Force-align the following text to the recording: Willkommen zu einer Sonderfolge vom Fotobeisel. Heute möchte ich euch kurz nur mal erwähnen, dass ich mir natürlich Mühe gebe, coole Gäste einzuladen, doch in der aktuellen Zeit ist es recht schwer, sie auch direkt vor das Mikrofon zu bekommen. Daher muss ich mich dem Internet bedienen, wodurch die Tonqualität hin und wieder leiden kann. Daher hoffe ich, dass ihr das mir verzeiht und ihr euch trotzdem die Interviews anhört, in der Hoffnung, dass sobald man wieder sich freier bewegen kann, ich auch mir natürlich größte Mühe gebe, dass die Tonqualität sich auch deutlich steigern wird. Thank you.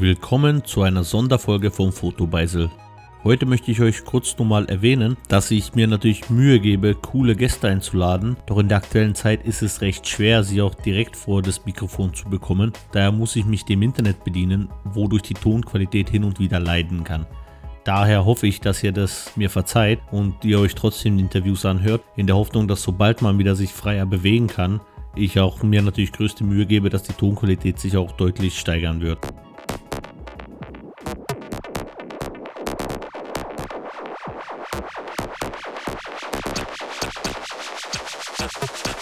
Willkommen 0.00 0.64
zu 0.64 0.82
einer 0.82 1.04
Sonderfolge 1.04 1.70
vom 1.70 1.92
Fotobeisel. 1.92 2.68
Heute 3.22 3.46
möchte 3.46 3.70
ich 3.70 3.80
euch 3.80 4.04
kurz 4.04 4.36
nur 4.36 4.48
mal 4.48 4.64
erwähnen, 4.64 5.16
dass 5.28 5.52
ich 5.52 5.76
mir 5.76 5.86
natürlich 5.86 6.28
Mühe 6.30 6.58
gebe, 6.58 6.96
coole 6.96 7.36
Gäste 7.36 7.68
einzuladen, 7.68 8.36
doch 8.46 8.58
in 8.58 8.66
der 8.66 8.78
aktuellen 8.78 9.14
Zeit 9.14 9.46
ist 9.46 9.62
es 9.62 9.82
recht 9.82 10.08
schwer, 10.08 10.42
sie 10.42 10.62
auch 10.62 10.74
direkt 10.74 11.14
vor 11.14 11.42
das 11.42 11.64
Mikrofon 11.64 12.12
zu 12.12 12.28
bekommen. 12.28 12.72
Daher 12.90 13.12
muss 13.12 13.36
ich 13.36 13.44
mich 13.44 13.66
dem 13.66 13.82
Internet 13.82 14.24
bedienen, 14.24 14.68
wodurch 14.82 15.22
die 15.22 15.34
Tonqualität 15.34 16.10
hin 16.10 16.24
und 16.24 16.40
wieder 16.40 16.58
leiden 16.58 17.04
kann. 17.04 17.24
Daher 17.84 18.24
hoffe 18.24 18.48
ich, 18.48 18.60
dass 18.60 18.82
ihr 18.82 18.92
das 18.92 19.36
mir 19.36 19.48
verzeiht 19.48 20.00
und 20.10 20.44
ihr 20.44 20.58
euch 20.58 20.74
trotzdem 20.74 21.18
die 21.18 21.22
Interviews 21.22 21.64
anhört, 21.64 22.02
in 22.16 22.26
der 22.26 22.34
Hoffnung, 22.34 22.66
dass 22.66 22.82
sobald 22.82 23.22
man 23.22 23.38
wieder 23.38 23.54
sich 23.54 23.70
freier 23.70 24.06
bewegen 24.06 24.48
kann, 24.48 24.80
ich 25.14 25.38
auch 25.38 25.62
mir 25.62 25.82
natürlich 25.82 26.10
größte 26.10 26.42
Mühe 26.42 26.66
gebe, 26.66 26.90
dass 26.90 27.04
die 27.04 27.12
Tonqualität 27.12 27.78
sich 27.78 27.96
auch 27.96 28.10
deutlich 28.10 28.58
steigern 28.58 29.00
wird. 29.00 29.20
Thank 34.56 34.86
you. 38.86 38.93